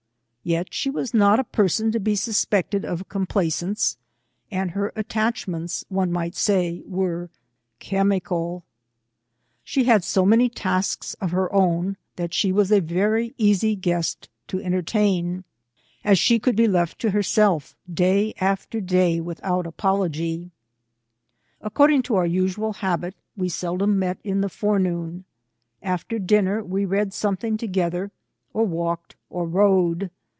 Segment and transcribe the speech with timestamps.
[0.43, 3.95] Yet, she was not a person to be suspected of complaisance,
[4.49, 7.29] and her attachments, one might say, were
[7.77, 8.63] chemical.
[9.63, 14.29] She had so many tasks of her own, that she was a very easy guest
[14.47, 15.43] to entertain,
[16.03, 20.49] as she could be left to herself, day after day, without apology.
[21.61, 22.01] CONVERSATION.
[22.01, 25.23] 291 According to our usual habit, we seldom met in the forenoon.
[25.83, 28.09] After dinner, we read something together,
[28.53, 30.09] or walked, or rode.